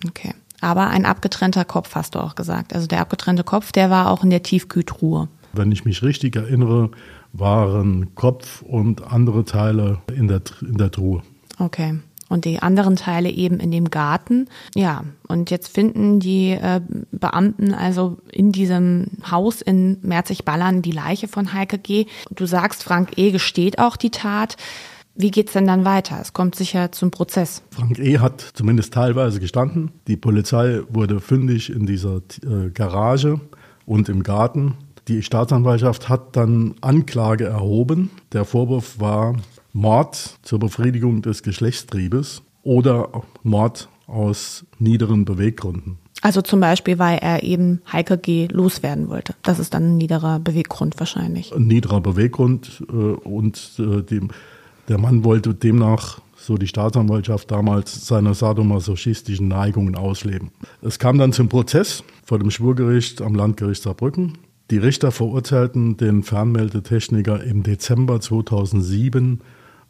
Okay. 0.07 0.33
Aber 0.67 0.89
ein 0.89 1.07
abgetrennter 1.07 1.65
Kopf, 1.65 1.95
hast 1.95 2.17
du 2.17 2.19
auch 2.19 2.35
gesagt. 2.35 2.75
Also 2.75 2.89
der 2.89 3.01
abgetrennte 3.01 3.45
Kopf, 3.45 3.71
der 3.71 3.89
war 3.89 4.11
auch 4.11 4.25
in 4.25 4.31
der 4.31 4.43
Tiefkühltruhe. 4.43 5.29
Wenn 5.53 5.71
ich 5.71 5.85
mich 5.85 6.03
richtig 6.03 6.35
erinnere, 6.35 6.91
waren 7.33 8.17
Kopf 8.17 8.63
und 8.63 9.01
andere 9.05 9.45
Teile 9.45 9.99
in 10.13 10.27
der, 10.27 10.43
in 10.63 10.77
der 10.77 10.91
Truhe. 10.91 11.23
Okay. 11.61 12.01
Und 12.29 12.45
die 12.45 12.59
anderen 12.59 12.97
Teile 12.97 13.31
eben 13.31 13.61
in 13.61 13.71
dem 13.71 13.91
Garten. 13.91 14.49
Ja, 14.75 15.05
und 15.29 15.53
jetzt 15.53 15.69
finden 15.69 16.19
die 16.19 16.51
äh, 16.51 16.81
Beamten 17.13 17.73
also 17.73 18.19
in 18.33 18.51
diesem 18.51 19.07
Haus 19.31 19.63
in 19.63 19.99
Merzig-Ballern 20.03 20.83
die 20.83 20.91
Leiche 20.91 21.29
von 21.29 21.53
Heike 21.53 21.79
G. 21.79 22.07
Du 22.35 22.45
sagst, 22.45 22.83
Frank 22.83 23.17
E. 23.17 23.31
gesteht 23.31 23.79
auch 23.79 23.97
die 23.97 24.11
Tat. 24.11 24.57
Wie 25.19 25.31
geht's 25.31 25.55
denn 25.55 25.67
dann 25.67 25.87
weiter? 25.87 26.19
Es 26.21 26.35
kommt 26.35 26.55
sicher 26.55 26.93
zum 26.93 27.11
Prozess. 27.11 27.63
Frank 27.71 27.99
E. 27.99 28.19
hat 28.19 28.41
zumindest 28.53 28.93
teilweise 28.93 29.41
gestanden. 29.41 29.91
Die 30.07 30.17
Polizei 30.17 30.83
wurde 30.91 31.21
fündig 31.21 31.71
in 31.71 31.87
dieser 31.87 32.17
äh, 32.17 32.71
Garage 32.73 33.41
und 33.87 34.11
im 34.11 34.23
Garten. 34.23 34.75
Die 35.09 35.23
Staatsanwaltschaft 35.23 36.11
hat 36.11 36.37
dann 36.37 36.75
Anklage 36.83 37.47
erhoben. 37.47 38.11
Der 38.33 38.45
Vorwurf 38.45 39.01
war 39.01 39.37
Mord 39.73 40.39
zur 40.43 40.59
Befriedigung 40.59 41.23
des 41.23 41.43
Geschlechtstriebes 41.43 42.43
oder 42.63 43.23
Mord 43.43 43.89
aus 44.07 44.67
niederen 44.79 45.25
Beweggründen. 45.25 45.99
Also 46.23 46.43
zum 46.43 46.61
Beispiel, 46.61 46.99
weil 46.99 47.19
er 47.19 47.43
eben 47.43 47.83
Heike 47.93 48.19
G. 48.19 48.49
loswerden 48.51 49.09
wollte. 49.09 49.35
Das 49.43 49.59
ist 49.59 49.75
dann 49.75 49.93
ein 49.93 49.97
niederer 49.97 50.41
Beweggrund 50.41 50.99
wahrscheinlich. 50.99 51.55
Ein 51.55 51.67
niederer 51.67 52.01
Beweggrund 52.01 52.83
äh, 52.89 52.93
und 52.93 53.73
äh, 53.79 54.03
dem 54.03 54.29
der 54.89 54.99
Mann 54.99 55.25
wollte 55.25 55.55
demnach, 55.55 56.21
so 56.37 56.57
die 56.57 56.67
Staatsanwaltschaft 56.67 57.51
damals, 57.51 58.07
seine 58.07 58.35
sadomasochistischen 58.35 59.49
Neigungen 59.49 59.97
ausleben. 59.97 60.51
Es 60.83 60.99
kam 60.99 61.19
dann 61.19 61.33
zum 61.33 61.49
Prozess 61.49 62.05
vor 62.25 62.39
dem 62.39 62.51
Schwurgericht 62.51 63.21
am 63.23 63.35
Landgericht 63.35 63.83
Saarbrücken. 63.83 64.39
Die 64.71 64.79
Richter 64.79 65.13
verurteilten 65.13 65.97
den 65.97 66.23
Fernmeldetechniker 66.23 67.43
im 67.43 67.63
Dezember 67.63 68.21
2007 68.21 69.41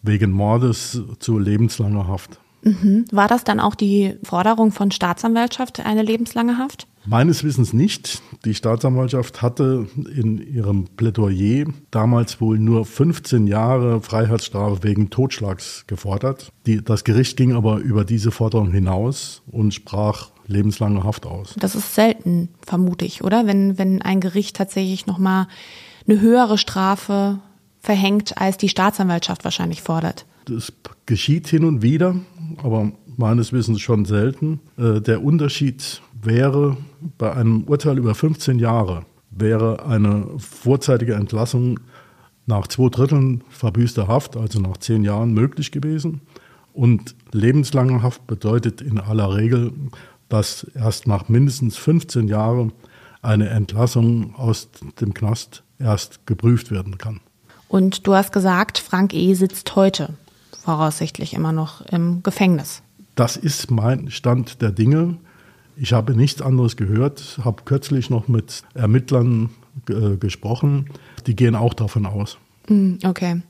wegen 0.02 0.30
Mordes 0.30 1.02
zu 1.18 1.38
lebenslanger 1.38 2.06
Haft. 2.06 2.38
Mhm. 2.62 3.04
War 3.10 3.28
das 3.28 3.44
dann 3.44 3.60
auch 3.60 3.74
die 3.74 4.14
Forderung 4.22 4.72
von 4.72 4.90
Staatsanwaltschaft, 4.90 5.80
eine 5.80 6.02
lebenslange 6.02 6.58
Haft? 6.58 6.86
Meines 7.06 7.44
Wissens 7.44 7.72
nicht. 7.72 8.20
Die 8.44 8.54
Staatsanwaltschaft 8.54 9.40
hatte 9.40 9.86
in 10.14 10.38
ihrem 10.38 10.86
Plädoyer 10.96 11.66
damals 11.90 12.40
wohl 12.40 12.58
nur 12.58 12.84
15 12.84 13.46
Jahre 13.46 14.00
Freiheitsstrafe 14.00 14.82
wegen 14.82 15.10
Totschlags 15.10 15.84
gefordert. 15.86 16.50
Die, 16.66 16.82
das 16.82 17.04
Gericht 17.04 17.36
ging 17.36 17.54
aber 17.54 17.78
über 17.78 18.04
diese 18.04 18.32
Forderung 18.32 18.72
hinaus 18.72 19.42
und 19.46 19.72
sprach 19.72 20.30
lebenslange 20.48 21.04
Haft 21.04 21.26
aus. 21.26 21.54
Das 21.58 21.74
ist 21.74 21.94
selten, 21.94 22.48
vermute 22.66 23.04
ich, 23.04 23.22
oder? 23.22 23.46
Wenn, 23.46 23.78
wenn 23.78 24.02
ein 24.02 24.20
Gericht 24.20 24.56
tatsächlich 24.56 25.06
nochmal 25.06 25.46
eine 26.08 26.20
höhere 26.20 26.58
Strafe 26.58 27.38
verhängt, 27.80 28.38
als 28.38 28.56
die 28.56 28.68
Staatsanwaltschaft 28.68 29.44
wahrscheinlich 29.44 29.82
fordert. 29.82 30.26
Das 30.44 30.72
geschieht 31.06 31.46
hin 31.46 31.64
und 31.64 31.82
wieder, 31.82 32.16
aber 32.62 32.92
meines 33.18 33.52
Wissens 33.52 33.80
schon 33.80 34.04
selten. 34.04 34.60
Äh, 34.76 35.00
der 35.00 35.22
Unterschied 35.22 36.02
wäre 36.20 36.76
bei 37.18 37.32
einem 37.32 37.64
Urteil 37.64 37.98
über 37.98 38.14
15 38.14 38.58
Jahre, 38.58 39.04
wäre 39.30 39.86
eine 39.86 40.26
vorzeitige 40.38 41.14
Entlassung 41.14 41.80
nach 42.46 42.66
zwei 42.68 42.88
Dritteln 42.88 43.42
verbüßter 43.50 44.08
Haft, 44.08 44.36
also 44.36 44.60
nach 44.60 44.76
zehn 44.78 45.02
Jahren, 45.02 45.34
möglich 45.34 45.72
gewesen. 45.72 46.20
Und 46.72 47.14
lebenslange 47.32 48.02
Haft 48.02 48.26
bedeutet 48.26 48.80
in 48.80 49.00
aller 49.00 49.34
Regel, 49.34 49.72
dass 50.28 50.64
erst 50.74 51.06
nach 51.06 51.28
mindestens 51.28 51.76
15 51.76 52.28
Jahren 52.28 52.72
eine 53.22 53.48
Entlassung 53.48 54.34
aus 54.36 54.68
dem 55.00 55.14
Knast 55.14 55.62
erst 55.78 56.26
geprüft 56.26 56.70
werden 56.70 56.98
kann. 56.98 57.20
Und 57.68 58.06
du 58.06 58.14
hast 58.14 58.32
gesagt, 58.32 58.78
Frank 58.78 59.12
E. 59.14 59.34
sitzt 59.34 59.74
heute 59.74 60.14
voraussichtlich 60.62 61.34
immer 61.34 61.52
noch 61.52 61.80
im 61.80 62.22
Gefängnis. 62.22 62.82
Das 63.16 63.36
ist 63.38 63.70
mein 63.70 64.10
Stand 64.10 64.60
der 64.60 64.70
Dinge. 64.70 65.16
Ich 65.74 65.94
habe 65.94 66.14
nichts 66.14 66.42
anderes 66.42 66.76
gehört, 66.76 67.40
habe 67.42 67.62
kürzlich 67.64 68.10
noch 68.10 68.28
mit 68.28 68.62
Ermittlern 68.74 69.50
äh, 69.88 70.16
gesprochen. 70.16 70.90
Die 71.26 71.34
gehen 71.34 71.54
auch 71.54 71.72
davon 71.72 72.04
aus. 72.06 72.36
Hm, 72.68 72.98
okay. 73.04 73.40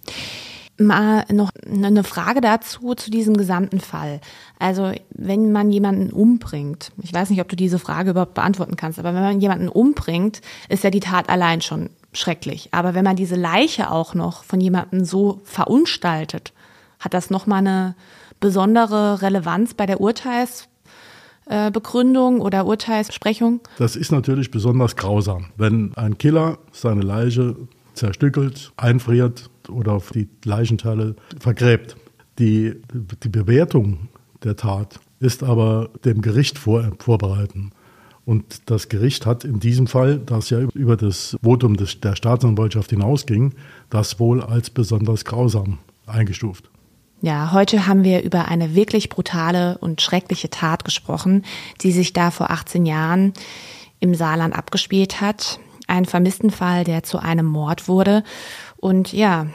Mal 0.79 1.25
noch 1.33 1.51
eine 1.69 2.05
Frage 2.05 2.41
dazu, 2.41 2.95
zu 2.95 3.11
diesem 3.11 3.37
gesamten 3.37 3.81
Fall. 3.81 4.21
Also, 4.59 4.93
wenn 5.11 5.51
man 5.51 5.71
jemanden 5.71 6.11
umbringt, 6.11 6.93
ich 7.03 7.13
weiß 7.13 7.31
nicht, 7.31 7.41
ob 7.41 7.49
du 7.49 7.57
diese 7.57 7.79
Frage 7.79 8.11
überhaupt 8.11 8.35
beantworten 8.35 8.77
kannst, 8.77 8.99
aber 8.99 9.15
wenn 9.15 9.23
man 9.23 9.41
jemanden 9.41 9.69
umbringt, 9.69 10.43
ist 10.69 10.85
ja 10.85 10.91
die 10.91 11.01
Tat 11.01 11.29
allein 11.29 11.61
schon 11.61 11.91
schrecklich. 12.13 12.69
Aber 12.73 12.95
wenn 12.95 13.05
man 13.05 13.17
diese 13.17 13.37
Leiche 13.37 13.91
auch 13.91 14.15
noch 14.15 14.45
von 14.45 14.61
jemandem 14.61 15.05
so 15.05 15.41
verunstaltet, 15.45 16.53
hat 17.01 17.15
das 17.15 17.31
nochmal 17.31 17.59
eine 17.59 17.95
besondere 18.41 19.23
Relevanz 19.23 19.75
bei 19.75 19.87
der 19.87 20.01
Urteilsbegründung 20.01 22.41
oder 22.41 22.67
Urteilssprechung? 22.67 23.61
Das 23.79 23.95
ist 23.97 24.13
natürlich 24.13 24.51
besonders 24.51 24.97
grausam, 24.97 25.47
wenn 25.57 25.95
ein 25.97 26.19
Killer 26.19 26.59
seine 26.73 27.03
Leiche 27.03 27.57
zerstückelt, 27.95 28.73
einfriert 28.77 29.49
oder 29.69 29.93
auf 29.93 30.11
die 30.11 30.29
Leichenteile 30.45 31.15
vergräbt. 31.39 31.97
Die, 32.39 32.75
die 33.23 33.29
Bewertung 33.29 34.09
der 34.45 34.57
Tat 34.57 35.01
ist 35.21 35.43
aber 35.43 35.89
dem 36.05 36.21
Gericht 36.21 36.59
vor, 36.59 36.93
vorbereiten. 36.99 37.73
Und 38.27 38.69
das 38.71 38.89
Gericht 38.89 39.25
hat 39.25 39.45
in 39.45 39.61
diesem 39.61 39.87
Fall, 39.87 40.19
das 40.19 40.51
ja 40.51 40.59
über 40.59 40.97
das 40.97 41.37
Votum 41.43 41.77
des, 41.77 42.01
der 42.01 42.17
Staatsanwaltschaft 42.17 42.91
hinausging, 42.91 43.55
das 43.89 44.19
wohl 44.19 44.43
als 44.43 44.69
besonders 44.69 45.25
grausam 45.25 45.79
eingestuft. 46.07 46.69
Ja, 47.23 47.53
heute 47.53 47.87
haben 47.87 48.05
wir 48.05 48.23
über 48.23 48.49
eine 48.49 48.75
wirklich 48.75 49.09
brutale 49.09 49.79
und 49.79 50.03
schreckliche 50.03 50.51
Tat 50.51 50.85
gesprochen, 50.85 51.45
die 51.81 51.91
sich 51.91 52.13
da 52.13 52.31
vor 52.31 52.51
18 52.51 52.85
Jahren 52.85 53.33
im 54.01 54.15
Saarland 54.15 54.55
abgespielt 54.55 55.21
hat. 55.23 55.59
Ein 55.87 56.05
Vermisstenfall, 56.05 56.85
der 56.85 57.05
zu 57.05 57.19
einem 57.19 57.47
Mord 57.47 57.89
wurde. 57.89 58.23
Und 58.77 59.15
ja, 59.15 59.47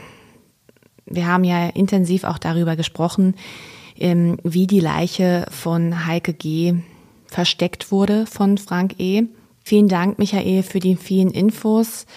wir 1.06 1.27
haben 1.27 1.44
ja 1.44 1.68
intensiv 1.68 2.24
auch 2.24 2.39
darüber 2.39 2.75
gesprochen, 2.75 3.36
ähm, 3.98 4.38
wie 4.44 4.65
die 4.65 4.80
Leiche 4.80 5.46
von 5.51 6.08
Heike 6.08 6.34
G. 6.34 6.75
versteckt 7.27 7.91
wurde 7.91 8.25
von 8.25 8.58
Frank 8.58 8.96
E. 9.00 9.24
Vielen 9.63 9.88
Dank, 9.88 10.18
Michael, 10.18 10.63
für 10.63 10.80
die 10.80 10.96
vielen 10.96 11.30
Infos. 11.30 12.08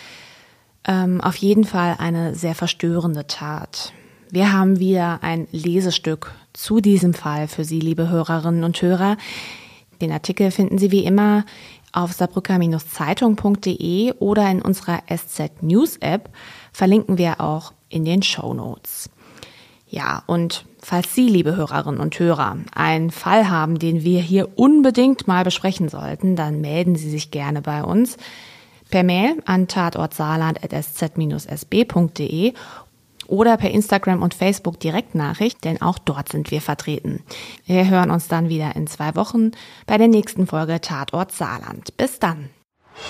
Ähm, 0.86 1.20
auf 1.20 1.36
jeden 1.36 1.64
Fall 1.64 1.96
eine 1.98 2.34
sehr 2.34 2.54
verstörende 2.54 3.26
Tat. 3.26 3.92
Wir 4.34 4.52
haben 4.52 4.78
wieder 4.80 5.20
ein 5.22 5.46
Lesestück 5.52 6.34
zu 6.54 6.80
diesem 6.80 7.14
Fall 7.14 7.46
für 7.46 7.62
Sie, 7.62 7.78
liebe 7.78 8.08
Hörerinnen 8.08 8.64
und 8.64 8.82
Hörer. 8.82 9.16
Den 10.00 10.10
Artikel 10.10 10.50
finden 10.50 10.76
Sie 10.76 10.90
wie 10.90 11.04
immer 11.04 11.44
auf 11.92 12.14
saarbrücker-zeitung.de 12.14 14.14
oder 14.14 14.50
in 14.50 14.60
unserer 14.60 15.02
SZ 15.08 15.62
News 15.62 15.98
App 15.98 16.30
verlinken 16.72 17.16
wir 17.16 17.40
auch 17.40 17.74
in 17.88 18.04
den 18.04 18.24
Show 18.24 18.54
Notes. 18.54 19.08
Ja, 19.88 20.24
und 20.26 20.64
falls 20.80 21.14
Sie, 21.14 21.28
liebe 21.28 21.54
Hörerinnen 21.54 22.00
und 22.00 22.18
Hörer, 22.18 22.56
einen 22.74 23.12
Fall 23.12 23.48
haben, 23.48 23.78
den 23.78 24.02
wir 24.02 24.20
hier 24.20 24.58
unbedingt 24.58 25.28
mal 25.28 25.44
besprechen 25.44 25.88
sollten, 25.88 26.34
dann 26.34 26.60
melden 26.60 26.96
Sie 26.96 27.08
sich 27.08 27.30
gerne 27.30 27.62
bei 27.62 27.84
uns 27.84 28.16
per 28.90 29.04
Mail 29.04 29.40
an 29.44 29.68
tatortsaarland.sz-sb.de 29.68 32.54
oder 33.26 33.56
per 33.56 33.70
Instagram 33.70 34.22
und 34.22 34.34
Facebook 34.34 34.80
Direktnachricht, 34.80 35.64
denn 35.64 35.80
auch 35.82 35.98
dort 35.98 36.30
sind 36.30 36.50
wir 36.50 36.60
vertreten. 36.60 37.22
Wir 37.66 37.88
hören 37.88 38.10
uns 38.10 38.28
dann 38.28 38.48
wieder 38.48 38.76
in 38.76 38.86
zwei 38.86 39.14
Wochen 39.16 39.52
bei 39.86 39.98
der 39.98 40.08
nächsten 40.08 40.46
Folge 40.46 40.80
Tatort 40.80 41.32
Saarland. 41.32 41.96
Bis 41.96 42.18
dann. 42.18 42.50